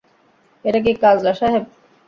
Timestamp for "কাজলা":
1.03-1.33